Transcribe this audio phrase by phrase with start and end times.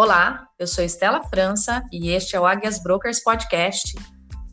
[0.00, 3.96] Olá, eu sou Estela França e este é o Águias Brokers Podcast.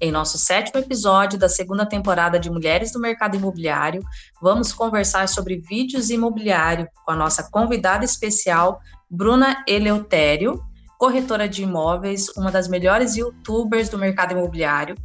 [0.01, 4.01] Em nosso sétimo episódio da segunda temporada de Mulheres do Mercado Imobiliário,
[4.41, 10.59] vamos conversar sobre vídeos imobiliário com a nossa convidada especial, Bruna Eleutério,
[10.97, 14.95] corretora de imóveis, uma das melhores youtubers do mercado imobiliário.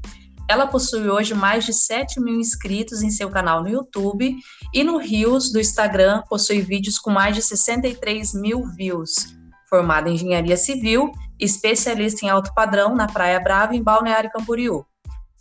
[0.49, 4.35] Ela possui hoje mais de 7 mil inscritos em seu canal no YouTube
[4.73, 9.39] e no Rios do Instagram possui vídeos com mais de 63 mil views
[9.71, 14.85] formada em engenharia civil, especialista em alto padrão na Praia Brava, em Balneário Camboriú.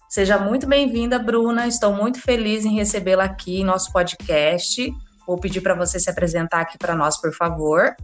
[0.07, 1.67] Seja muito bem-vinda, Bruna.
[1.67, 4.93] Estou muito feliz em recebê-la aqui em nosso podcast.
[5.27, 7.95] Vou pedir para você se apresentar aqui para nós, por favor.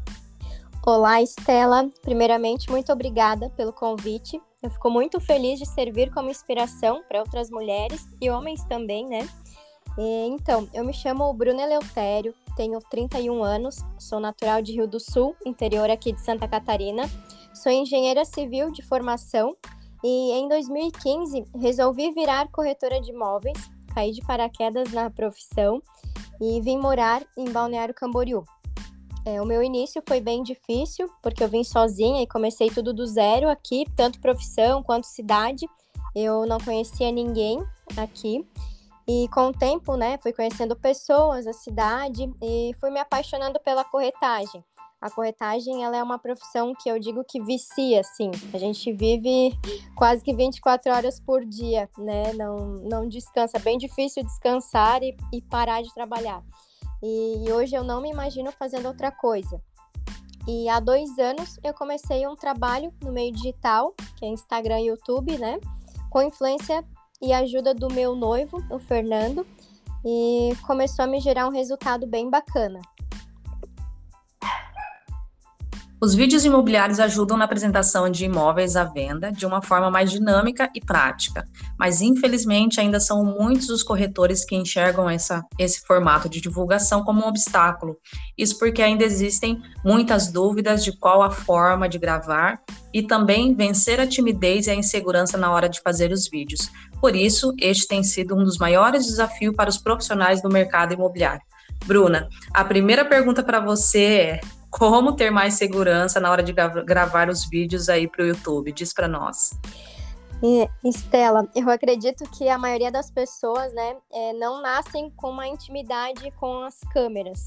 [0.85, 1.89] Olá, Estela.
[2.01, 4.39] Primeiramente, muito obrigada pelo convite.
[4.61, 9.27] Eu fico muito feliz de servir como inspiração para outras mulheres e homens também, né?
[9.97, 15.35] Então, eu me chamo Bruna Eleutério, tenho 31 anos, sou natural de Rio do Sul,
[15.45, 17.03] interior aqui de Santa Catarina.
[17.53, 19.55] Sou engenheira civil de formação
[20.03, 23.57] e em 2015 resolvi virar corretora de imóveis,
[23.93, 25.81] caí de paraquedas na profissão
[26.41, 28.43] e vim morar em Balneário Camboriú.
[29.25, 33.07] É, o meu início foi bem difícil, porque eu vim sozinha e comecei tudo do
[33.07, 35.65] zero aqui, tanto profissão quanto cidade.
[36.15, 37.59] Eu não conhecia ninguém
[37.97, 38.47] aqui.
[39.07, 43.83] E com o tempo, né, fui conhecendo pessoas, a cidade e fui me apaixonando pela
[43.83, 44.63] corretagem.
[44.99, 48.31] A corretagem, ela é uma profissão que eu digo que vicia, assim.
[48.51, 49.55] A gente vive
[49.95, 52.33] quase que 24 horas por dia, né?
[52.33, 53.57] Não, não descansa.
[53.57, 56.41] É bem difícil descansar e, e parar de trabalhar.
[57.03, 59.61] E, e hoje eu não me imagino fazendo outra coisa.
[60.47, 64.87] E há dois anos eu comecei um trabalho no meio digital, que é Instagram e
[64.87, 65.59] YouTube, né?
[66.09, 66.83] Com influência
[67.21, 69.45] e ajuda do meu noivo, o Fernando,
[70.05, 72.79] e começou a me gerar um resultado bem bacana.
[76.01, 80.69] Os vídeos imobiliários ajudam na apresentação de imóveis à venda de uma forma mais dinâmica
[80.75, 81.45] e prática,
[81.79, 87.23] mas infelizmente ainda são muitos os corretores que enxergam essa, esse formato de divulgação como
[87.23, 87.97] um obstáculo.
[88.37, 92.61] Isso porque ainda existem muitas dúvidas de qual a forma de gravar
[92.93, 96.69] e também vencer a timidez e a insegurança na hora de fazer os vídeos.
[96.99, 101.41] Por isso, este tem sido um dos maiores desafios para os profissionais do mercado imobiliário.
[101.85, 104.41] Bruna, a primeira pergunta para você é:
[104.77, 108.73] como ter mais segurança na hora de gravar os vídeos aí para o YouTube?
[108.73, 109.57] Diz para nós.
[110.83, 116.29] Estela, eu acredito que a maioria das pessoas, né, é, não nascem com uma intimidade
[116.31, 117.45] com as câmeras.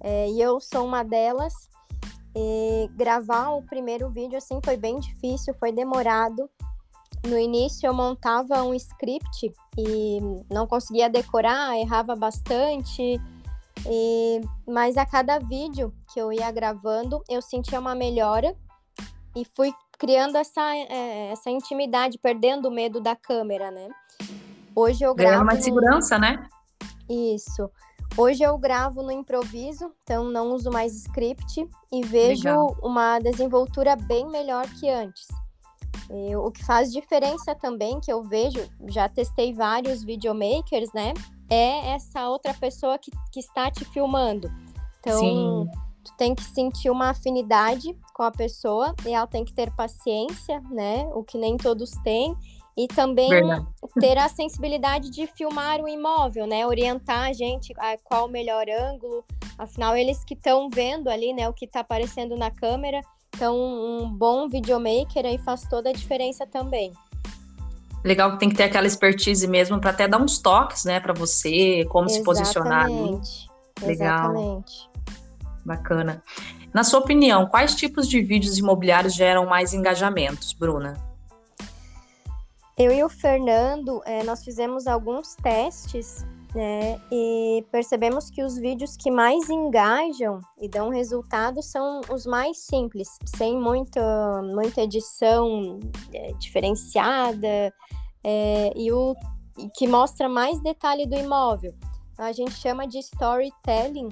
[0.00, 1.52] É, e eu sou uma delas.
[2.36, 6.48] E gravar o primeiro vídeo assim foi bem difícil, foi demorado.
[7.26, 13.20] No início eu montava um script e não conseguia decorar, errava bastante.
[13.86, 18.56] E, mas a cada vídeo que eu ia gravando, eu sentia uma melhora
[19.36, 23.88] e fui criando essa, é, essa intimidade, perdendo o medo da câmera, né?
[24.74, 25.32] Hoje eu gravo.
[25.32, 26.48] Ganhando mais segurança, né?
[27.08, 27.70] Isso.
[28.16, 32.76] Hoje eu gravo no improviso, então não uso mais script e vejo Legal.
[32.82, 35.28] uma desenvoltura bem melhor que antes.
[36.10, 41.14] E o que faz diferença também, que eu vejo, já testei vários videomakers, né?
[41.50, 44.50] é essa outra pessoa que, que está te filmando.
[45.00, 45.70] Então, Sim.
[46.04, 50.60] Tu tem que sentir uma afinidade com a pessoa e ela tem que ter paciência,
[50.70, 51.08] né?
[51.14, 52.36] O que nem todos têm.
[52.76, 53.66] E também Verdade.
[54.00, 56.66] ter a sensibilidade de filmar o imóvel, né?
[56.66, 59.24] Orientar a gente a qual o melhor ângulo.
[59.58, 61.48] Afinal, eles que estão vendo ali, né?
[61.48, 63.00] O que está aparecendo na câmera.
[63.34, 66.92] Então, um bom videomaker aí faz toda a diferença também.
[68.02, 71.12] Legal que tem que ter aquela expertise mesmo para até dar uns toques, né, para
[71.12, 72.12] você, como Exatamente.
[72.14, 73.20] se posicionar ali.
[73.82, 74.30] Legal.
[74.30, 74.89] Exatamente.
[75.64, 76.22] Bacana.
[76.72, 80.96] Na sua opinião, quais tipos de vídeos imobiliários geram mais engajamentos, Bruna?
[82.78, 88.96] Eu e o Fernando, é, nós fizemos alguns testes, né, e percebemos que os vídeos
[88.96, 95.78] que mais engajam e dão resultado são os mais simples, sem muita, muita edição
[96.12, 97.72] é, diferenciada,
[98.24, 99.14] é, e o
[99.76, 101.74] que mostra mais detalhe do imóvel.
[102.18, 104.08] A gente chama de storytelling,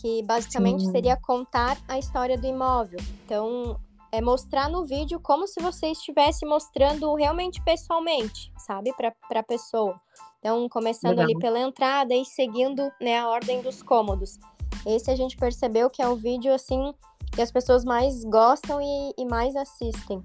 [0.00, 0.90] que basicamente Sim.
[0.90, 2.98] seria contar a história do imóvel.
[3.24, 3.78] Então,
[4.12, 10.00] é mostrar no vídeo como se você estivesse mostrando realmente pessoalmente, sabe, para a pessoa.
[10.38, 11.24] Então, começando Legal.
[11.24, 14.38] ali pela entrada e seguindo né, a ordem dos cômodos.
[14.86, 16.94] Esse a gente percebeu que é o vídeo assim
[17.32, 20.22] que as pessoas mais gostam e, e mais assistem.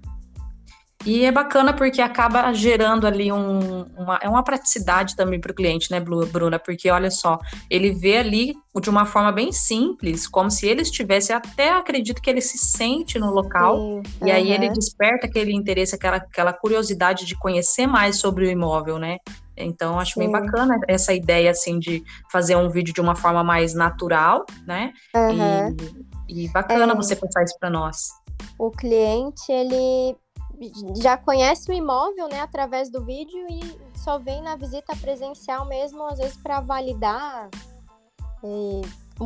[1.06, 5.54] E é bacana porque acaba gerando ali um, uma, é uma praticidade também para o
[5.54, 6.58] cliente, né, Bruna?
[6.58, 7.38] Porque olha só,
[7.70, 12.28] ele vê ali de uma forma bem simples, como se ele estivesse, até acredito que
[12.28, 14.32] ele se sente no local, Sim, e uhum.
[14.32, 19.18] aí ele desperta aquele interesse, aquela, aquela curiosidade de conhecer mais sobre o imóvel, né?
[19.56, 20.20] Então, acho Sim.
[20.20, 22.02] bem bacana essa ideia, assim, de
[22.32, 24.92] fazer um vídeo de uma forma mais natural, né?
[25.14, 25.76] Uhum.
[26.28, 26.96] E, e, bacana é.
[26.96, 28.08] você passar isso para nós.
[28.58, 30.16] O cliente, ele
[31.00, 36.02] já conhece o imóvel, né, através do vídeo e só vem na visita presencial mesmo,
[36.04, 37.48] às vezes para validar.
[38.44, 38.82] E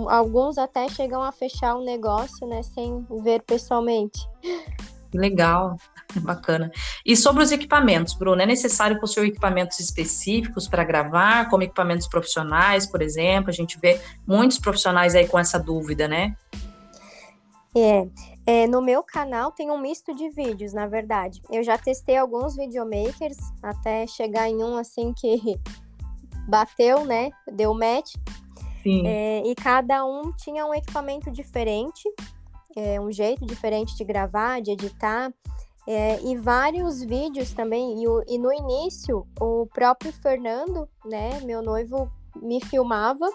[0.08, 4.20] alguns até chegam a fechar o um negócio, né, sem ver pessoalmente.
[5.12, 5.76] Legal.
[6.22, 6.72] Bacana.
[7.06, 12.86] E sobre os equipamentos, Bruno, é necessário possuir equipamentos específicos para gravar, como equipamentos profissionais,
[12.86, 13.50] por exemplo?
[13.50, 16.36] A gente vê muitos profissionais aí com essa dúvida, né?
[17.76, 18.08] É,
[18.50, 21.40] é, no meu canal tem um misto de vídeos, na verdade.
[21.52, 25.56] Eu já testei alguns videomakers até chegar em um assim que
[26.50, 27.30] bateu, né?
[27.52, 28.16] Deu match.
[28.82, 29.06] Sim.
[29.06, 32.02] É, e cada um tinha um equipamento diferente,
[32.76, 35.32] é, um jeito diferente de gravar, de editar.
[35.86, 38.02] É, e vários vídeos também.
[38.02, 43.30] E, o, e, no início, o próprio Fernando, né, meu noivo, me filmava,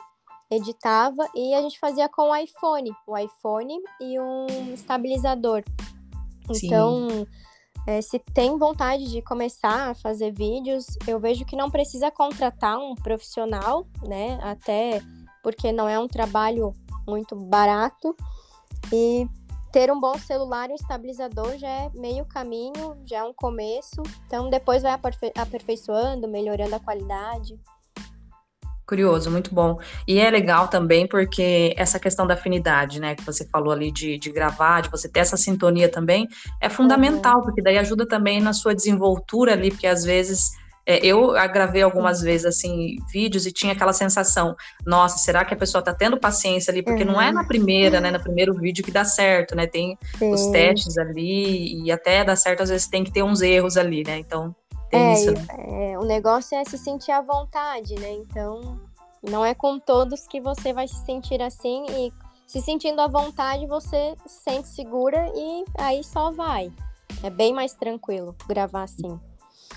[0.50, 5.64] editava e a gente fazia com o iPhone, o iPhone e um estabilizador.
[6.54, 6.68] Sim.
[6.68, 7.28] Então,
[7.88, 12.78] é, se tem vontade de começar a fazer vídeos, eu vejo que não precisa contratar
[12.78, 14.40] um profissional, né?
[14.42, 15.02] Até
[15.44, 16.74] porque não é um trabalho
[17.08, 18.16] muito barato.
[18.92, 19.28] E
[19.72, 24.02] ter um bom celular e um estabilizador já é meio caminho, já é um começo.
[24.26, 27.60] Então depois vai aperfei aperfeiçoando, melhorando a qualidade.
[28.88, 29.80] Curioso, muito bom.
[30.08, 34.18] E é legal também porque essa questão da afinidade, né, que você falou ali de,
[34.18, 36.28] de gravar, de você ter essa sintonia também,
[36.62, 37.44] é fundamental, uhum.
[37.44, 40.52] porque daí ajuda também na sua desenvoltura ali, porque às vezes
[40.86, 44.56] é, eu gravei algumas vezes, assim, vídeos e tinha aquela sensação,
[44.86, 46.84] nossa, será que a pessoa tá tendo paciência ali?
[46.84, 47.14] Porque uhum.
[47.14, 49.66] não é na primeira, né, no primeiro vídeo que dá certo, né?
[49.66, 50.32] Tem Sim.
[50.32, 54.04] os testes ali e até dá certo, às vezes tem que ter uns erros ali,
[54.04, 54.20] né?
[54.20, 54.56] Então,
[54.96, 55.32] é, isso.
[55.32, 55.92] Né?
[55.94, 58.12] É, o negócio é se sentir à vontade, né?
[58.12, 58.80] Então,
[59.22, 62.14] não é com todos que você vai se sentir assim e
[62.48, 66.72] se sentindo à vontade, você se sente segura e aí só vai.
[67.24, 69.20] É bem mais tranquilo gravar assim.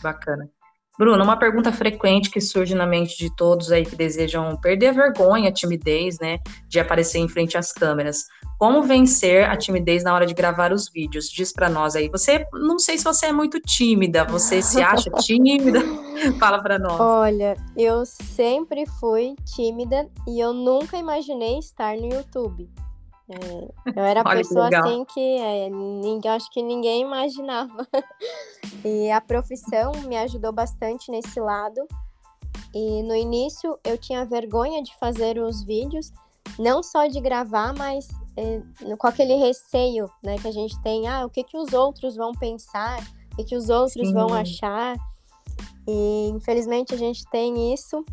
[0.02, 0.50] Bacana.
[0.98, 4.92] Bruno, uma pergunta frequente que surge na mente de todos aí que desejam perder a
[4.92, 8.26] vergonha, a timidez, né, de aparecer em frente às câmeras.
[8.58, 11.30] Como vencer a timidez na hora de gravar os vídeos?
[11.30, 12.08] Diz para nós aí.
[12.08, 15.80] Você, não sei se você é muito tímida, você se acha tímida?
[16.40, 17.00] Fala para nós.
[17.00, 22.68] Olha, eu sempre fui tímida e eu nunca imaginei estar no YouTube.
[23.30, 27.86] É, eu era a pessoa assim que é, ninguém, acho que ninguém imaginava.
[28.84, 31.86] e a profissão me ajudou bastante nesse lado.
[32.74, 36.12] E no início eu tinha vergonha de fazer os vídeos,
[36.58, 38.62] não só de gravar, mas é,
[38.96, 42.32] com aquele receio né, que a gente tem, ah, o que, que os outros vão
[42.32, 43.00] pensar,
[43.32, 44.14] o que, que os outros Sim.
[44.14, 44.96] vão achar.
[45.86, 48.04] E infelizmente a gente tem isso.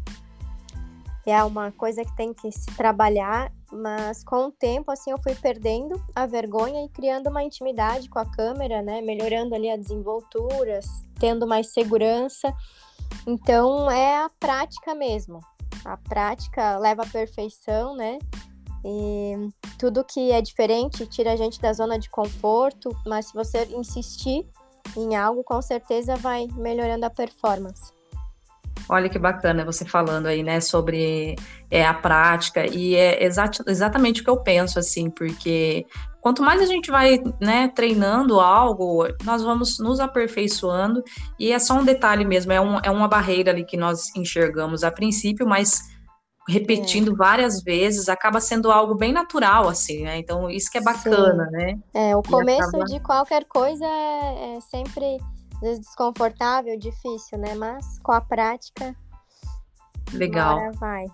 [1.25, 5.35] É uma coisa que tem que se trabalhar mas com o tempo, assim, eu fui
[5.35, 9.01] perdendo a vergonha e criando uma intimidade com a câmera, né?
[9.01, 10.79] Melhorando ali a desenvoltura,
[11.19, 12.53] tendo mais segurança.
[13.27, 15.39] Então, é a prática mesmo.
[15.83, 18.19] A prática leva à perfeição, né?
[18.83, 19.49] E
[19.79, 24.47] tudo que é diferente tira a gente da zona de conforto, mas se você insistir
[24.95, 27.94] em algo, com certeza vai melhorando a performance.
[28.87, 31.35] Olha que bacana você falando aí, né, sobre
[31.71, 35.85] é, a prática, e é exat, exatamente o que eu penso, assim, porque
[36.21, 41.03] quanto mais a gente vai, né, treinando algo, nós vamos nos aperfeiçoando,
[41.39, 44.83] e é só um detalhe mesmo, é, um, é uma barreira ali que nós enxergamos
[44.83, 45.81] a princípio, mas
[46.47, 47.15] repetindo é.
[47.15, 50.17] várias vezes, acaba sendo algo bem natural, assim, né?
[50.17, 51.51] Então, isso que é bacana, Sim.
[51.51, 51.79] né?
[51.93, 52.85] É, o começo acaba...
[52.85, 55.17] de qualquer coisa é, é sempre
[55.55, 57.55] às vezes desconfortável, difícil, né?
[57.55, 58.95] Mas com a prática.
[60.13, 60.71] Legal.
[60.73, 61.05] vai.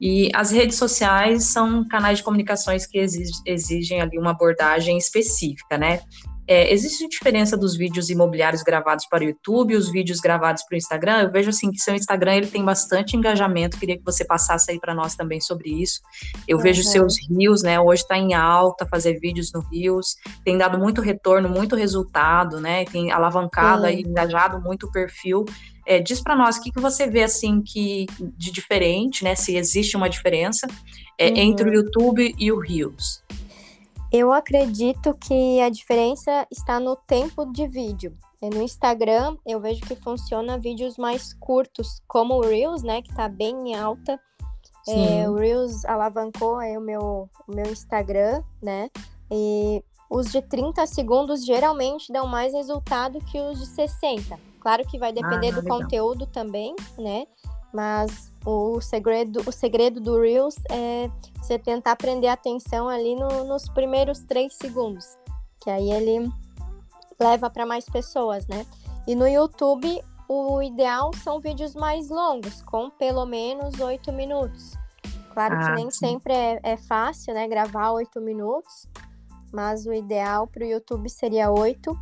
[0.00, 2.98] E as redes sociais são canais de comunicações que
[3.46, 6.00] exigem ali uma abordagem específica, né?
[6.48, 10.74] É, existe diferença dos vídeos imobiliários gravados para o YouTube e os vídeos gravados para
[10.74, 11.22] o Instagram?
[11.22, 13.78] Eu vejo assim que seu Instagram ele tem bastante engajamento.
[13.78, 16.00] Queria que você passasse aí para nós também sobre isso.
[16.46, 16.62] Eu uhum.
[16.62, 17.80] vejo seus rios, né?
[17.80, 20.16] Hoje está em alta fazer vídeos no rios.
[20.44, 22.84] Tem dado muito retorno, muito resultado, né?
[22.84, 23.88] Tem alavancado uhum.
[23.88, 25.44] aí, engajado muito o perfil.
[25.84, 29.34] É, diz para nós o que, que você vê assim que de diferente, né?
[29.34, 30.68] Se existe uma diferença
[31.18, 31.36] é, uhum.
[31.36, 33.24] entre o YouTube e o Rios.
[34.12, 38.12] Eu acredito que a diferença está no tempo de vídeo.
[38.40, 43.28] no Instagram, eu vejo que funciona vídeos mais curtos, como o Reels, né, que tá
[43.28, 44.20] bem em alta.
[44.88, 48.88] É, o Reels alavancou é, o, meu, o meu Instagram, né?
[49.28, 54.38] E os de 30 segundos geralmente dão mais resultado que os de 60.
[54.60, 55.78] Claro que vai depender ah, do legal.
[55.80, 57.26] conteúdo também, né?
[57.72, 63.44] Mas o segredo, o segredo do Reels é você tentar prender a atenção ali no,
[63.44, 65.04] nos primeiros três segundos.
[65.60, 66.30] Que aí ele
[67.20, 68.64] leva para mais pessoas, né?
[69.06, 74.72] E no YouTube, o ideal são vídeos mais longos, com pelo menos oito minutos.
[75.32, 75.98] Claro ah, que nem sim.
[75.98, 77.46] sempre é, é, fácil, né?
[77.46, 78.88] Gravar oito minutos,
[79.52, 81.96] mas o ideal para o YouTube seria oito.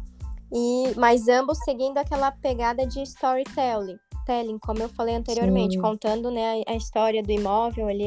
[0.52, 5.81] E mas ambos seguindo aquela pegada de storytelling, telling, como eu falei anteriormente, sim.
[5.81, 8.07] contando né, a história do imóvel ali,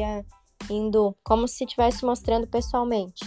[0.70, 3.26] indo como se estivesse mostrando pessoalmente.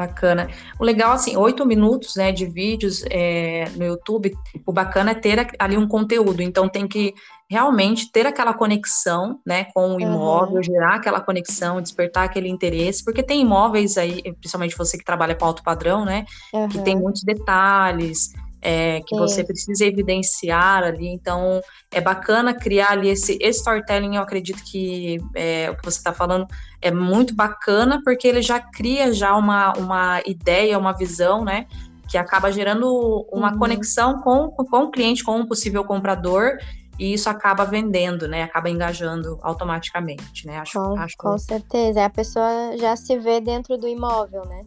[0.00, 0.48] Bacana.
[0.78, 4.32] O legal, assim, oito minutos né, de vídeos é, no YouTube,
[4.64, 6.40] o bacana é ter ali um conteúdo.
[6.40, 7.12] Então, tem que
[7.50, 10.62] realmente ter aquela conexão né, com o imóvel, uhum.
[10.62, 15.44] gerar aquela conexão, despertar aquele interesse, porque tem imóveis aí, principalmente você que trabalha com
[15.44, 16.68] alto padrão, né, uhum.
[16.68, 18.32] que tem muitos detalhes,
[18.62, 19.20] é, que Sim.
[19.20, 21.08] você precisa evidenciar ali.
[21.08, 24.16] Então, é bacana criar ali esse, esse storytelling.
[24.16, 26.46] Eu acredito que é, o que você está falando
[26.80, 31.66] é muito bacana, porque ele já cria já uma, uma ideia, uma visão, né?
[32.08, 33.58] Que acaba gerando uma uhum.
[33.58, 36.58] conexão com, com o cliente, com um possível comprador,
[36.98, 38.42] e isso acaba vendendo, né?
[38.42, 40.58] Acaba engajando automaticamente, né?
[40.58, 41.16] Acho, com, acho...
[41.16, 42.04] com certeza.
[42.04, 44.66] A pessoa já se vê dentro do imóvel, né?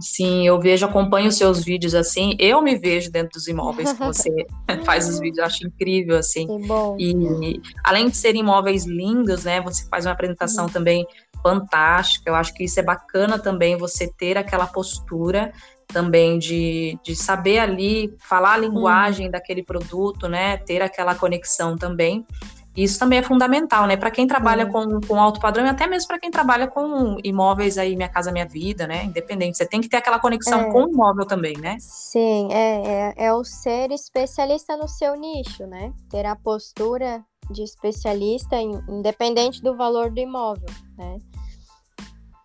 [0.00, 3.98] Sim, eu vejo, acompanho os seus vídeos assim, eu me vejo dentro dos imóveis que
[4.00, 4.28] você
[4.84, 6.46] faz os vídeos, eu acho incrível assim.
[6.46, 6.96] Que bom.
[6.98, 10.70] E além de serem imóveis lindos, né, você faz uma apresentação uhum.
[10.70, 11.06] também
[11.42, 12.28] fantástica.
[12.28, 15.52] Eu acho que isso é bacana também você ter aquela postura
[15.86, 19.32] também de, de saber ali falar a linguagem uhum.
[19.32, 22.26] daquele produto, né, ter aquela conexão também.
[22.76, 23.96] Isso também é fundamental, né?
[23.96, 27.78] Para quem trabalha com, com alto padrão e até mesmo para quem trabalha com imóveis
[27.78, 29.04] aí, Minha Casa Minha Vida, né?
[29.04, 29.56] Independente.
[29.56, 30.72] Você tem que ter aquela conexão é.
[30.72, 31.76] com o imóvel também, né?
[31.78, 35.92] Sim, é, é, é o ser especialista no seu nicho, né?
[36.10, 41.18] Ter a postura de especialista, independente do valor do imóvel, né?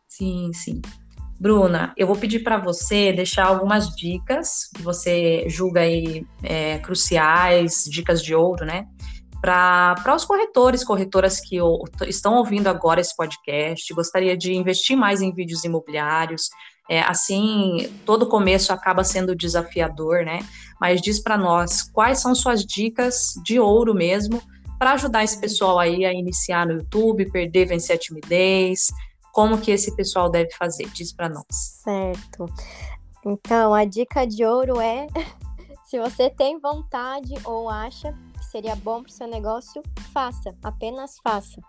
[0.07, 0.81] Sim, sim.
[1.39, 7.85] Bruna, eu vou pedir para você deixar algumas dicas que você julga aí é, cruciais,
[7.89, 8.85] dicas de ouro, né?
[9.41, 11.57] Para os corretores, corretoras que
[12.07, 16.49] estão ouvindo agora esse podcast, gostaria de investir mais em vídeos imobiliários.
[16.89, 20.39] É, assim, todo começo acaba sendo desafiador, né?
[20.81, 24.41] Mas diz para nós quais são suas dicas de ouro mesmo
[24.79, 28.87] para ajudar esse pessoal aí a iniciar no YouTube, perder, vencer a timidez.
[29.33, 30.87] Como que esse pessoal deve fazer?
[30.89, 31.45] Diz para nós.
[31.49, 32.45] Certo.
[33.25, 35.05] Então, a dica de ouro é
[35.85, 38.17] se você tem vontade ou acha
[38.49, 41.61] seria bom para o seu negócio, faça, apenas faça.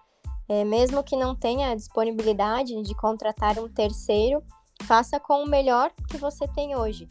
[0.49, 4.43] É, mesmo que não tenha disponibilidade de contratar um terceiro,
[4.83, 7.07] faça com o melhor que você tem hoje.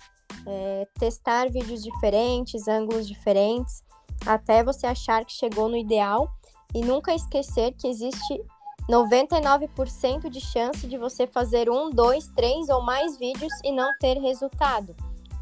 [0.45, 3.83] É, testar vídeos diferentes, ângulos diferentes,
[4.25, 6.29] até você achar que chegou no ideal
[6.73, 8.41] e nunca esquecer que existe
[8.89, 14.17] 99% de chance de você fazer um, dois, três ou mais vídeos e não ter
[14.19, 14.95] resultado.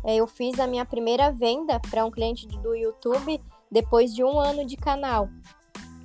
[0.04, 4.40] É, eu fiz a minha primeira venda para um cliente do YouTube depois de um
[4.40, 5.30] ano de canal.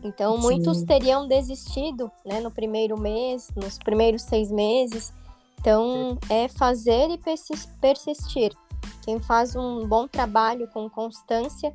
[0.02, 0.42] Então, Sim.
[0.42, 5.12] muitos teriam desistido né, no primeiro mês, nos primeiros seis meses.
[5.60, 7.20] Então, é fazer e
[7.80, 8.52] persistir.
[9.04, 11.72] Quem faz um bom trabalho com constância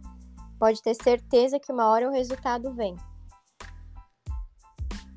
[0.60, 2.96] pode ter certeza que uma hora o resultado vem.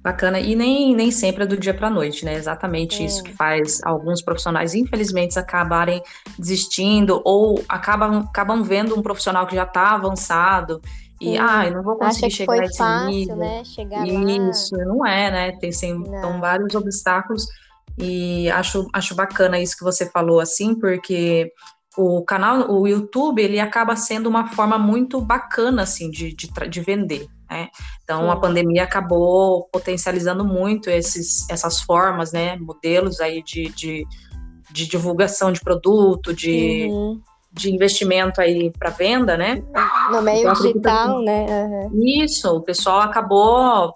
[0.02, 2.34] Bacana, e nem, nem sempre é do dia para a noite, né?
[2.34, 3.06] Exatamente é.
[3.06, 6.02] isso que faz alguns profissionais, infelizmente, acabarem
[6.38, 10.80] desistindo ou acabam, acabam vendo um profissional que já está avançado
[11.20, 13.36] e, ah, eu não vou conseguir Acha chegar foi a esse fácil, nível.
[13.36, 13.62] Né?
[13.64, 14.84] Chegar isso, lá.
[14.86, 15.52] não é, né?
[15.60, 17.46] Tem então, vários obstáculos
[17.98, 21.52] e acho, acho bacana isso que você falou, assim, porque
[21.96, 26.80] o canal, o YouTube, ele acaba sendo uma forma muito bacana, assim, de, de, de
[26.80, 27.68] vender, né?
[28.04, 28.30] Então, Sim.
[28.30, 34.06] a pandemia acabou potencializando muito esses, essas formas, né, modelos aí de, de,
[34.70, 37.20] de divulgação de produto, de, uhum.
[37.52, 39.62] de investimento aí para venda, né?
[40.10, 41.46] No meio então, digital, né?
[41.48, 42.00] Uhum.
[42.22, 43.92] Isso, o pessoal acabou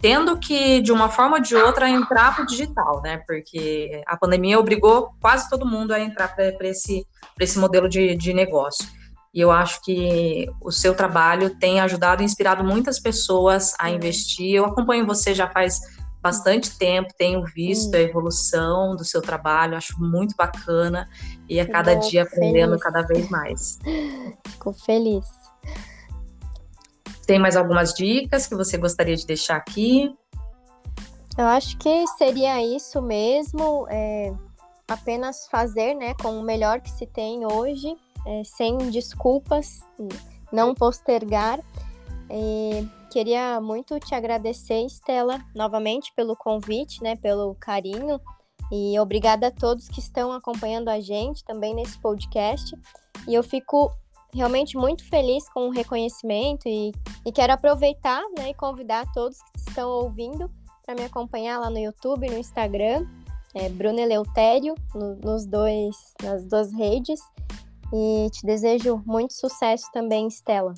[0.00, 3.20] tendo que, de uma forma ou de outra, entrar para o digital, né?
[3.26, 7.04] Porque a pandemia obrigou quase todo mundo a entrar para esse,
[7.40, 8.86] esse modelo de, de negócio.
[9.34, 14.54] E eu acho que o seu trabalho tem ajudado e inspirado muitas pessoas a investir.
[14.54, 15.78] Eu acompanho você já faz
[16.20, 21.08] bastante tempo, tenho visto a evolução do seu trabalho, acho muito bacana
[21.48, 22.82] e a cada Bom, dia aprendendo feliz.
[22.82, 23.78] cada vez mais.
[24.48, 25.24] Fico feliz.
[27.26, 30.14] Tem mais algumas dicas que você gostaria de deixar aqui?
[31.36, 34.32] Eu acho que seria isso mesmo, é,
[34.88, 37.94] apenas fazer né, com o melhor que se tem hoje,
[38.26, 39.82] é, sem desculpas,
[40.52, 41.60] não postergar.
[42.30, 48.20] E queria muito te agradecer, Estela, novamente pelo convite, né, pelo carinho.
[48.70, 52.76] E obrigada a todos que estão acompanhando a gente também nesse podcast.
[53.26, 53.90] E eu fico
[54.32, 56.92] realmente muito feliz com o reconhecimento e,
[57.24, 60.50] e quero aproveitar né, e convidar todos que estão ouvindo
[60.84, 63.06] para me acompanhar lá no YouTube, no Instagram,
[63.54, 67.20] é Bruno Eleutério, no, nos dois, nas duas redes.
[67.92, 70.74] E te desejo muito sucesso também, Estela.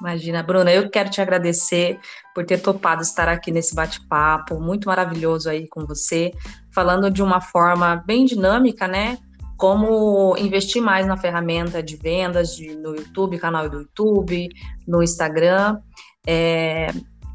[0.00, 1.98] Imagina, Bruna, eu quero te agradecer
[2.34, 6.32] por ter topado estar aqui nesse bate-papo muito maravilhoso aí com você,
[6.72, 9.18] falando de uma forma bem dinâmica, né?
[9.60, 14.48] como investir mais na ferramenta de vendas de, no YouTube, canal do YouTube,
[14.88, 15.78] no Instagram.
[16.26, 16.86] É,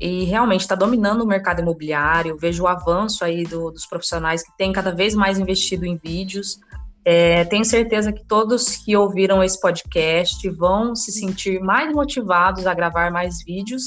[0.01, 2.35] e realmente está dominando o mercado imobiliário.
[2.35, 6.59] Vejo o avanço aí do, dos profissionais que têm cada vez mais investido em vídeos.
[7.05, 12.73] É, tenho certeza que todos que ouviram esse podcast vão se sentir mais motivados a
[12.73, 13.85] gravar mais vídeos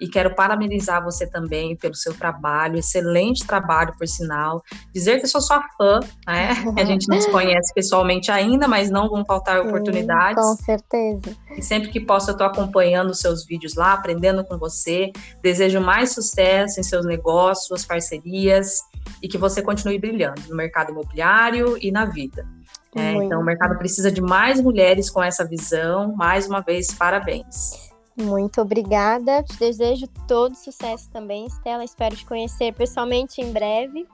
[0.00, 4.62] e quero parabenizar você também pelo seu trabalho, excelente trabalho, por sinal.
[4.92, 6.50] Dizer que sou sua fã, né?
[6.76, 10.44] a gente não se conhece pessoalmente ainda, mas não vão faltar Sim, oportunidades.
[10.44, 11.36] Com certeza.
[11.56, 15.10] E sempre que posso, eu estou acompanhando os seus vídeos lá, aprendendo com você.
[15.42, 18.80] Desejo mais sucesso em seus negócios, suas parcerias
[19.22, 22.55] e que você continue brilhando no mercado imobiliário e na vida.
[22.96, 26.14] É, então, o mercado precisa de mais mulheres com essa visão.
[26.16, 27.86] Mais uma vez, parabéns.
[28.16, 29.42] Muito obrigada.
[29.42, 31.84] Te desejo todo sucesso também, Estela.
[31.84, 34.06] Espero te conhecer pessoalmente em breve.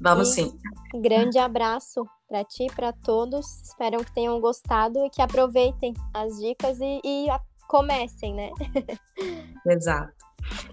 [0.00, 0.58] Vamos e sim.
[0.94, 3.46] Um grande abraço para ti e para todos.
[3.62, 7.26] Espero que tenham gostado e que aproveitem as dicas e, e
[7.68, 8.50] comecem, né?
[9.66, 10.21] Exato.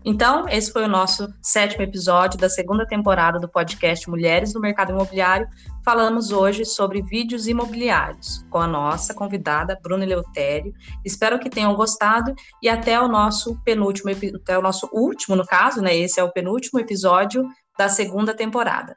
[0.03, 4.91] Então, esse foi o nosso sétimo episódio da segunda temporada do podcast Mulheres do Mercado
[4.91, 5.47] Imobiliário.
[5.83, 10.73] Falamos hoje sobre vídeos imobiliários com a nossa convidada Bruna Leutério.
[11.05, 15.81] Espero que tenham gostado e até o nosso penúltimo, até o nosso último, no caso,
[15.81, 15.95] né?
[15.95, 18.95] Esse é o penúltimo episódio da segunda temporada.